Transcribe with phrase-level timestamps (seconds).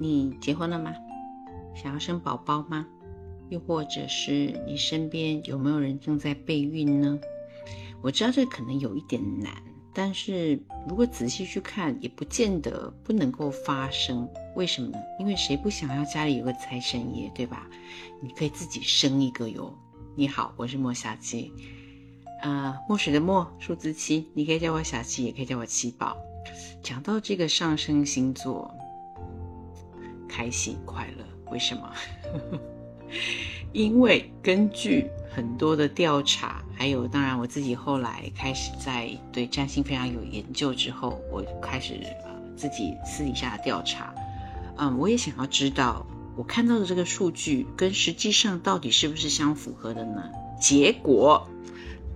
[0.00, 0.92] 你结婚了吗？
[1.74, 2.86] 想要生宝宝吗？
[3.50, 7.18] 又或者是你身边有没有人正在备孕呢？
[8.00, 9.52] 我知道这可能有一点难，
[9.92, 14.28] 但是如果仔细去看，也不见得不能够发生。
[14.56, 14.98] 为什么呢？
[15.20, 17.68] 因为谁不想要家里有个财神爷，对吧？
[18.20, 19.72] 你可以自己生一个哟。
[20.16, 21.52] 你好，我是莫小七，
[22.42, 26.16] 啊，墨水的墨，数字七，你可以叫我小七，也可以叫我七宝。
[26.82, 28.74] 讲到这个上升星座。
[30.34, 31.92] 开心快乐，为什么？
[33.72, 44.12] 因为根据很多的调查，还有当然我自己后来开始在对占星非常有研究之后，我开始呃自己私底下的调查，
[44.76, 46.04] 嗯，我也想要知道
[46.34, 50.30] 我看到的这个数据跟实际上到底是不是相符合的呢？
[50.60, 51.48] 结果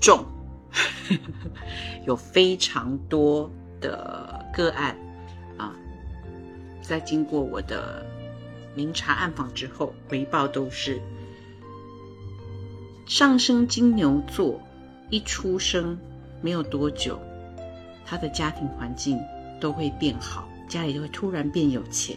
[0.01, 0.25] 中，
[2.05, 3.49] 有非常多
[3.81, 4.97] 的个案，
[6.89, 8.05] 在经过我的。
[8.75, 11.01] 明察暗访之后，回报都是
[13.07, 14.61] 上升金牛座
[15.11, 15.99] 一出生
[16.41, 17.21] 没有多久，
[18.07, 19.19] 他的家庭环境
[19.61, 22.17] 都会变好，家里就会突然变有钱。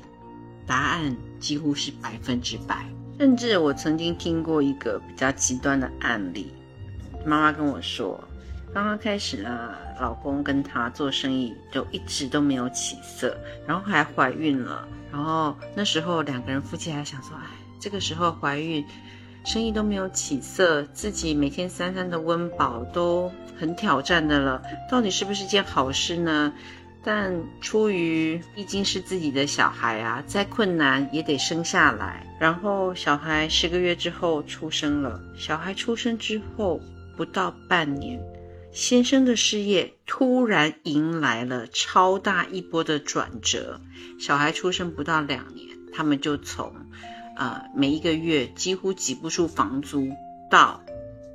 [0.68, 2.86] 答案几乎是百分之百。
[3.18, 6.54] 甚至我曾经听过一个比较极端的案例，
[7.26, 8.24] 妈妈跟我说，
[8.74, 14.86] 刚刚开始呢，老公跟她做生意就一直都没有起色，然后还怀孕了。
[15.12, 17.46] 然后那时候两个人夫妻还想说，哎，
[17.80, 18.84] 这个时候怀孕，
[19.46, 26.52] 生意都没有起色，自己每天三餐的温饱都很挑战的了，到底是不是件好事呢？
[27.04, 32.24] 但出于毕竟是自己的小孩啊，再困难也得生下来。
[32.40, 36.80] 然后小孩十个月之后出生了，小孩出生之后
[37.18, 38.20] 不到半年。
[38.72, 43.82] 先生的事业突然迎来了超大一波的转折，
[44.18, 46.74] 小孩出生不到两年，他们就从，
[47.38, 50.10] 呃，每一个月几乎挤不出房租，
[50.50, 50.82] 到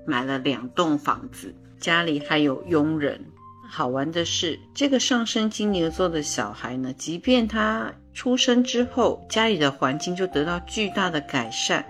[0.06, 3.26] 买了两栋房子，家里还有佣人。
[3.68, 11.84] 好玩的是，这个上升金牛座的小孩呢，即便他出生之后，家里的环境就得到巨大的改善。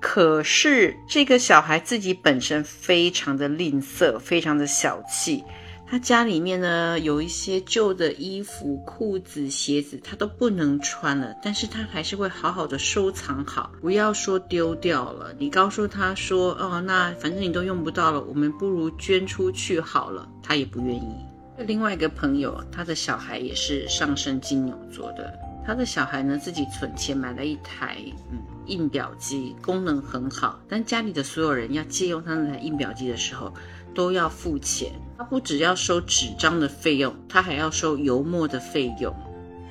[0.00, 5.44] 可是这个小孩自己本身非常的吝啬，非常的小气。
[5.90, 15.34] 他家里面呢有一些旧的衣服、裤子、鞋子，他都不能穿了，但是他还是会好好的收藏好，不要说丢掉了。
[15.38, 21.16] 你告诉他说：“哦，那反正你都用不到了，我们不如捐出去好了。”他也不愿意。
[21.56, 25.32] 另外一个朋友，他的小孩也是上升金牛座的，
[25.66, 27.96] 他的小孩呢自己存钱买了一台，
[28.30, 28.38] 嗯。
[28.68, 33.52] 印表机功能很好，但家里的所有人要借用他那台印表机的时候，
[33.94, 34.92] 都要付钱。
[35.16, 39.12] 他不只要收纸张的费用，他还要收油墨的费用。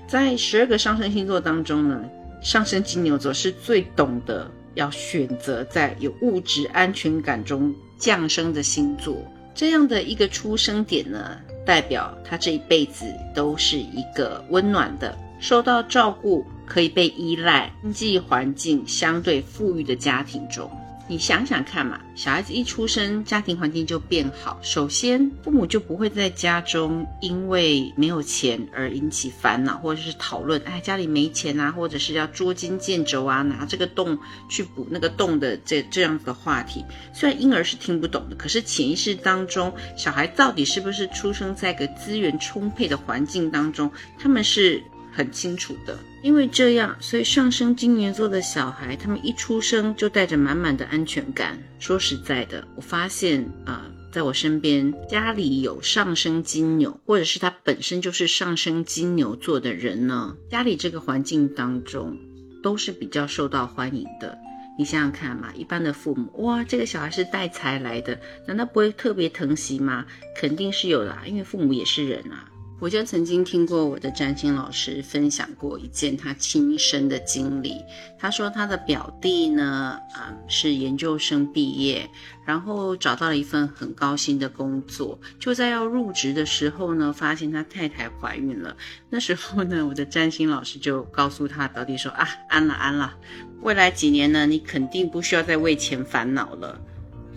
[0.07, 2.03] 在十二个上升星座当中呢，
[2.41, 9.17] 上升金牛座是最懂得要选择在有物质安全感中降生的星座。
[9.55, 15.17] 这样的一个出生点呢，代表他这一辈子都是一个温暖的。
[15.39, 20.69] 受到照顾，可以被依赖，经济环境相对富裕的家庭中，
[21.07, 24.59] 你想想看嘛，小孩子一出生，家庭环境就变好。
[24.61, 34.17] 首先，父母就不会在家中因为没有钱而引起烦恼，或者是讨论，哎，家里没钱啊，或者是要捉襟见肘啊，拿这个洞
[34.49, 36.83] 去补那个洞的这这样子的话题。
[37.13, 43.89] 虽然婴儿是听不懂的，可是潜意识当中，小孩到底是不是出生在个资源充沛的环境当中，
[44.19, 44.83] 他们是。
[45.17, 51.57] 很清楚的，因为这样，所以上升金牛座的小孩，他们一出生就带着满满的安全感。
[51.79, 62.15] 说实在的，我发现啊，在我身边家里有上升金牛，或者是他本身就是上升金牛座的人呢，家里这个环境当中
[62.61, 64.37] 都是比较受到欢迎的。
[64.77, 70.05] 你想想看嘛，一般的父母，哇，这个小孩是带财来的，难道不会特别疼惜吗？
[70.39, 72.45] 肯定是有的，因为父母也是人啊。
[72.79, 77.81] 我就曾经听过我的占星老师分享过一件他亲身的经历。
[78.19, 82.07] 他说他的表弟呢，啊，是研究生毕业，
[82.45, 85.19] 然后找到了一份很高薪的工作。
[85.39, 88.77] 就在要入职的时候呢，发现他太太怀孕了。
[89.09, 93.15] 那时候呢，我的占星老师就告诉他表弟说：“啊，安了安了，
[93.61, 96.79] 未来几年呢，你肯定不需要再为钱烦恼了。”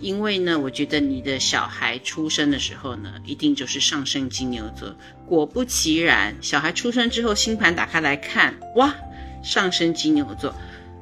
[0.01, 4.95] 因为呢，我觉得你的小孩出生的时候呢，一定就是上升金牛座。
[5.27, 8.93] 果不其然，小孩出生之后，星盘打开来看，哇，
[9.43, 10.53] 上升金牛座。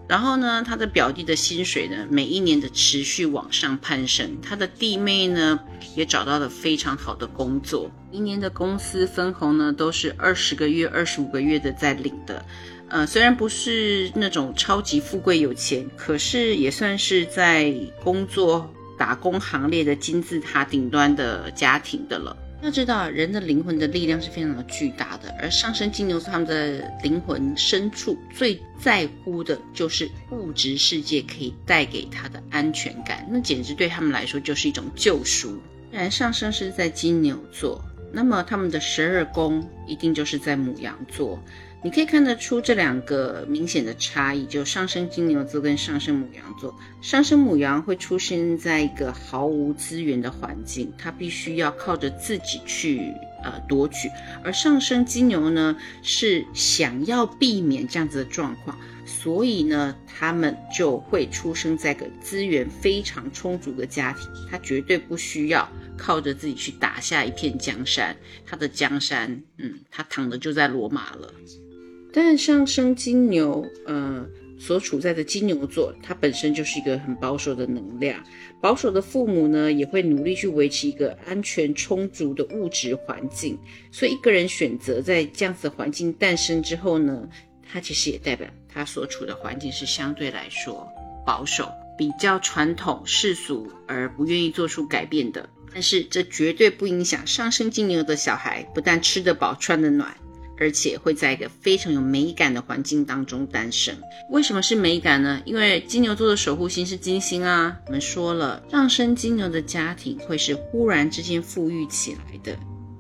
[0.07, 4.41] 然后呢，他的表弟的薪水呢，每一年的持续往上攀升。
[4.41, 5.59] 他的弟妹呢，
[5.95, 7.91] 也找到了非常好的工作。
[8.11, 12.43] 一年的公司分红呢，都是二十个月、二十五个月的在领的。
[12.87, 17.71] 呃，虽然不是那种超级富贵有钱，可是也算是在
[18.03, 18.67] 工作
[18.99, 22.37] 打工行列的金字塔顶端的家庭的了。
[22.61, 35.57] 要知道，人的灵魂的力量是非常的巨大的，而上升金牛座他们的灵魂深处最在乎的就是物质世界可以带给他的安全感，那简直对他们来说就是一种救赎。
[35.89, 37.81] 既然上升是在金牛座，
[38.11, 41.41] 那么他们的十二宫一定就是在母羊座。
[41.81, 46.77] 你可以看得出这两个明显的差异，就上升金牛座跟上升母羊座。
[47.01, 53.13] 上升母羊会出生在一个毫无资源的环境，他必须要靠着自己去
[53.45, 54.09] 呃夺取；
[54.43, 65.65] 而上升金牛呢，是想要避免这样子的状况，所以呢，他们就会出生在个资源非常充足的家庭，他绝对不需要
[65.97, 71.33] 靠着自己去打下一片江山，他的江山，嗯，他躺的就在罗马了。
[72.11, 74.25] 但上升金牛，呃，
[74.57, 78.21] 所处在的金牛座，它本身就是一个很保守的能量。
[78.59, 83.57] 保守的父母呢，也会努力去维持一个安全充足的物质环境。
[83.91, 87.29] 所以，一个人选择在这样子的环境诞生之后呢，
[87.71, 90.87] 他其实也代表他所处的环境是相对来说
[91.25, 95.47] 保守、比较传统、世俗，而不愿意做出改变的。
[95.71, 100.17] 但是，这绝对不影响上升金牛的小孩不但吃得饱、穿得暖。
[100.59, 103.95] 而且会在一个非常有美感的环境当中诞生。
[104.29, 105.41] 为什么是美感呢？
[105.45, 107.77] 因为金牛座的守护星是金星啊。
[107.87, 112.57] 我们说了，上升金牛的家庭会是忽然之间富裕起来的。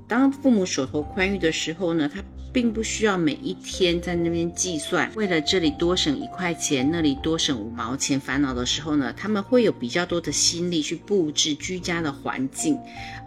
[0.09, 2.21] 当父母手头宽裕的时候呢，他。
[2.51, 12.75] 并不需要每一天在那边计算，为了这里多省一块钱，那里多省五毛钱，烦恼的时候呢，他们会有比较多的心力去布置居家的环境，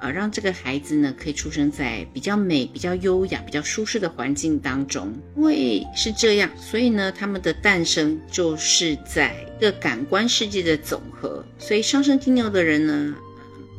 [0.00, 5.14] 呃，让这个孩子呢可以出生在比较美、比较优雅、比较舒适的环境当中。
[5.36, 11.44] 因为是这样，所以呢，他们的诞生就是在一个感官世界的总和。
[11.60, 13.14] 所以上升金牛的人呢，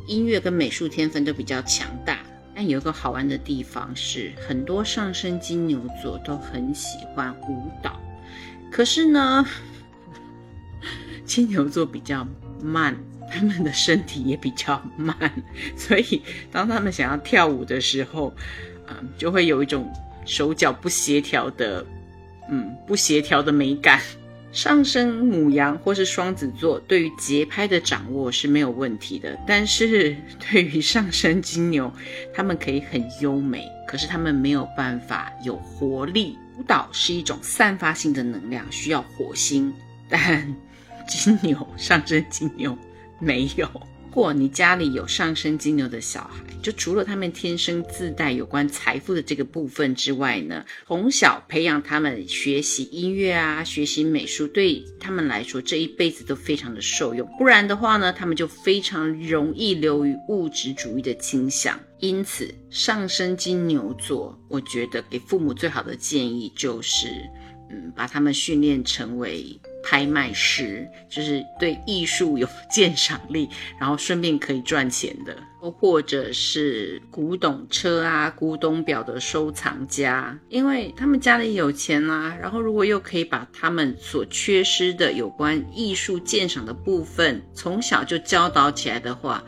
[0.07, 2.19] 音乐跟美术天分都比较强大。
[2.55, 7.99] 但有一个好玩的地方是，很多上升金牛座都很喜欢舞蹈，
[8.71, 9.45] 可是呢，
[11.25, 12.27] 金牛座比较
[12.61, 12.95] 慢，
[13.31, 15.15] 他们的身体也比较慢，
[15.75, 16.21] 所以
[16.51, 18.33] 当他们想要跳舞的时候，
[18.87, 19.91] 嗯，就会有一种
[20.25, 21.85] 手脚不协调的，
[22.49, 23.99] 嗯，不协调的美感。
[24.53, 29.37] 上升母羊或是双子座，对于节拍的掌握是没有问题的。
[29.47, 31.91] 但是 对于上升金牛，
[32.33, 36.37] 他们可以很优美，可是他们没有办法有活力。
[36.55, 39.73] 舞蹈是一种散发性的能量，需要火星，
[40.07, 40.55] 但
[41.07, 42.77] 金牛上升金牛
[43.19, 43.67] 没有。
[44.15, 57.27] 如果你家里有上升金牛的小孩，就除了他们天生自带有关财富的这个部分之外呢，从小培养他们学习音乐啊，学习美术，对他们来说这一辈子都非常的受用。
[57.39, 61.79] 不然的话呢，他们就非常容易流于物质主义的倾向。
[61.97, 67.07] 因此，上升金牛座，我觉得给父母最好的建议就是，
[67.71, 69.59] 嗯，把他们训练成为。
[69.83, 73.49] 拍卖师就是对艺术有鉴赏力，
[73.79, 82.35] 然后顺便可以赚钱的，或者是古董车啊、古董表的收藏家，因为他们家里有钱啦。
[82.41, 89.43] 然后如果又可以把他们所缺失的有关艺术鉴赏的部分从小就教导起来的话，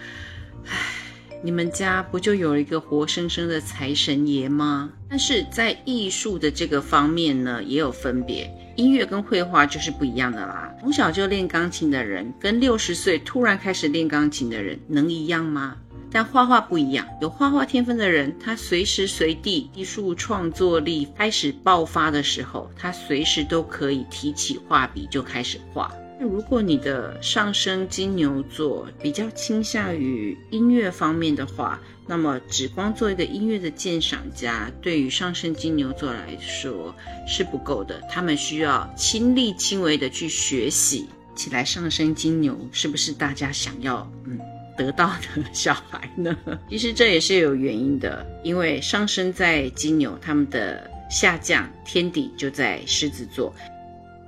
[0.66, 1.02] 唉。
[1.44, 4.92] 你们家不就有了一个活生生的财神爷吗？
[5.08, 8.50] 但是在艺术的这个方面呢，也有分别。
[8.76, 10.74] 音乐跟绘画就是不一样的啦。
[10.80, 15.76] 从小就练钢琴的人，跟六十岁突然开始练钢琴的人，能一样吗？
[16.12, 25.92] 但画画不一样，有画画天分的人，他随时随地艺术创作力开始爆发的时候，他随时都可以提起画笔就开始画。
[26.18, 31.78] 那如果你的上升金牛座比较倾向于音乐方面的话，
[32.08, 36.94] 那么只光做一个音乐的鉴赏家，对于上升金牛座来说
[37.28, 38.00] 是不够的。
[38.10, 41.66] 他们需要亲力亲为的去学习起来。
[41.66, 44.40] 上升金牛是不是大家想要嗯
[44.78, 46.38] 得到的小孩呢？
[46.70, 53.54] 其实这也是有原因的，因为上升在金牛，他们的下降天底就在狮子座。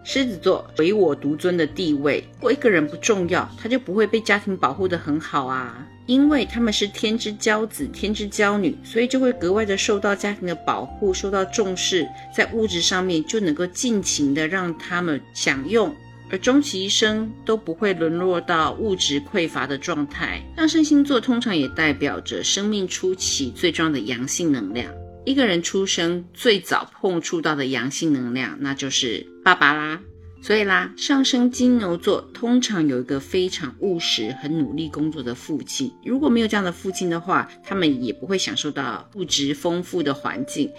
[0.04, 5.86] 狮子座唯我独尊的地位，如果一个人不重要，他就不会被家庭保护得很好啊。
[6.08, 15.94] 因为他们是天之骄子、天之骄女，所以就会格外的受到家庭的保护，受到重视，在物质上面就能够尽情的让他们享用
[16.30, 20.42] 而终其一生都不会沦落到物质匮乏的状态。
[20.58, 24.92] 上升星座通常也代表着生命初期最重要的阳性能量。
[25.26, 30.00] 一个人出生最早碰触到的阳性能量，那就是爸爸啦。
[30.42, 35.92] 所以啦，上升金牛座通常有一个非常务实、很努力工作的父亲。
[36.06, 40.72] 如果没有这样的父亲的话，他们也不会享受到物质丰富的环境。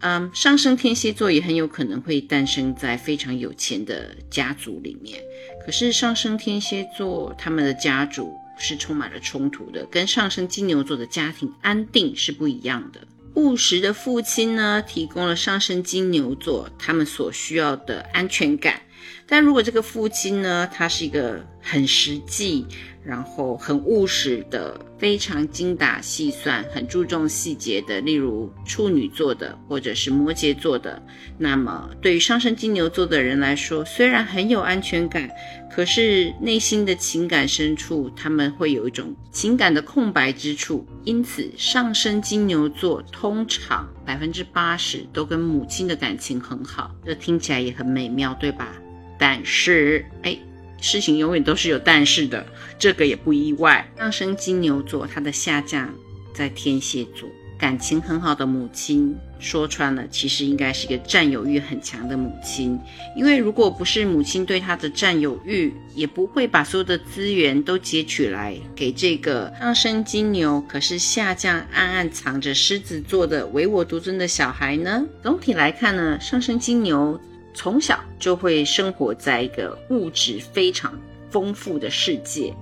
[0.00, 5.20] 嗯，上升天蝎座也很有可能会诞生在非常有钱的家族里面。
[5.64, 13.00] 可是上升天蝎座他们的家族是充满了冲突的，跟上升金牛座的家庭安定是不一样的。
[13.34, 18.80] 务实的父亲呢，提供了上升金牛座他们所需要的安全感。
[19.28, 22.66] 但如果这个父亲呢，他是一个很实际。
[23.06, 31.00] 然后很务实的，非常精打细算，很注重细节的，例如处女座的或者是摩羯座的。
[31.38, 35.30] 那么对于上升金牛座的人来说，虽然很有安全感，
[35.70, 40.84] 可是内心的情感深处，他们会有一种情感的空白之处。
[41.04, 48.76] 因此，上升金牛座通常百分之八十都跟母亲的感情很好，这听起来也很美妙，对吧？
[49.18, 50.38] 但是，哎。
[50.78, 52.46] 事情永远都是有但是的，
[52.78, 53.90] 这个也不意外。
[53.96, 55.92] 上升金牛座，它的下降
[56.34, 57.26] 在天蝎座，
[57.58, 62.78] 感情很好的母亲，说穿了，其实应该是一个占有欲很强的母亲。
[63.16, 75.04] 因为如果不是母亲对他的占有欲，也不会把所有的资源都截取来给这个上升金牛，可是下降暗暗藏着狮子座的唯我独尊的小孩呢。
[75.22, 77.18] 总体来看呢，上升金牛。
[77.56, 80.92] 从小就会生活在一个物质非常
[81.30, 82.54] 丰富的世界，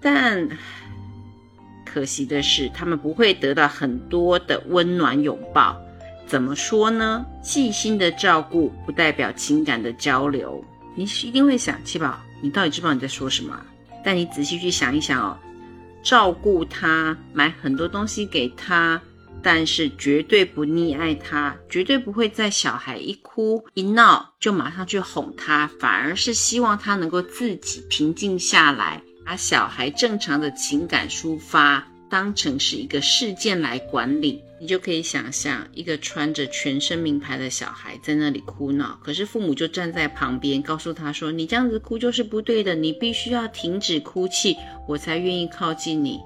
[0.00, 0.48] 但
[1.86, 5.80] 可惜的是，他们不会得到很多的温暖拥抱。
[6.26, 7.24] 怎么说呢？
[7.40, 10.62] 细心的照顾不代表情感的交流。
[10.96, 13.58] 你一定会想，七宝，你到底知不知道你在说什么？
[14.04, 15.38] 但你仔细去想一想哦，
[16.02, 19.00] 照顾他，买很多东西给他。
[19.42, 34.40] 但是绝对不溺爱他，绝对不会在小孩一哭一闹就马上去哄他，反而是希望他能够自己平静下来，把小孩正常的情感抒发当成是一个事件来管理。
[34.60, 44.56] 你就可以想象一个穿着全身名牌的小孩在那里哭闹，可是父母就站在旁边告诉他说：“你这样子哭就是不对的，你必须要停止哭泣，
[44.86, 46.20] 我才愿意靠近你。”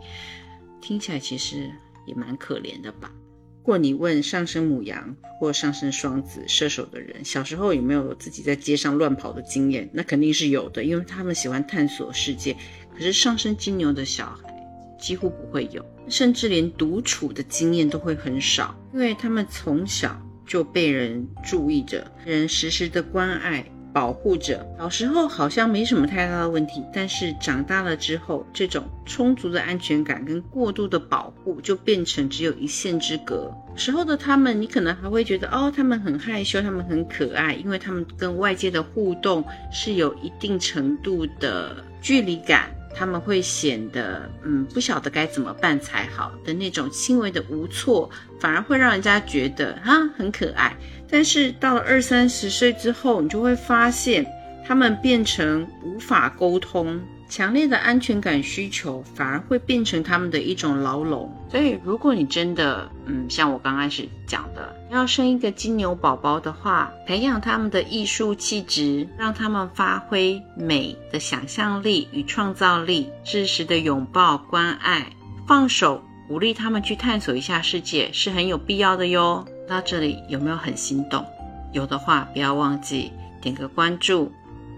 [0.82, 1.70] 听起来其实。
[2.06, 3.12] 也蛮可怜的吧。
[3.58, 9.90] 如果你问上升母羊或上升双子、射手的人，小时候有没有自己在街上乱跑的经验？
[9.92, 12.56] 那肯定是有的，因为他们喜欢探索世界。
[12.94, 23.68] 可是上升金牛的小孩几乎不会有，甚至连独处的经验都会很少，因为他们从小就被人注意着，人时时的关爱。
[23.96, 33.50] 保护着，小时候好像没什么太大的问题，但是长大了之后，这种充足的安全感跟过度的保护就变成只有一线之隔。
[33.74, 42.68] 时候的他们，你可能还会觉得哦，他们很害羞，他们很可爱，因为他们跟外界的互动是有一定程度的距离感。
[42.96, 48.08] 他们会显得嗯不晓得该怎么办才好的那种轻微的无措，
[48.40, 50.74] 反而会让人家觉得啊很可爱。
[51.08, 54.26] 但是到了二三十岁之后，你就会发现
[54.66, 57.00] 他们变成无法沟通。
[57.28, 61.28] 强烈的安全感需求反而会变成他们的一种牢笼。
[61.50, 75.06] 所以，如果你真的，嗯，像我刚开始讲的，要生一个金牛宝宝的话，培养他们的艺术气质，让他们发挥美的想象力与创造力，适时的拥抱、关爱、
[75.46, 79.44] 放手，鼓励他们去探索一下世界，是很有必要的哟。
[79.68, 81.24] 到这里有没有很心动？
[81.72, 83.10] 有的话，不要忘记
[83.42, 84.30] 点个关注、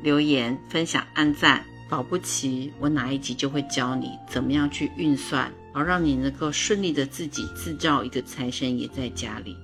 [0.03, 1.63] 留言、分享、按赞。
[1.91, 9.57] 保不齐，我哪一集就会教你怎么样去运算，好让你能够顺利的自己制造一个财神爷在家里。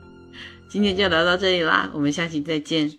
[0.68, 2.90] 今天就聊到这里啦，我们下期再见。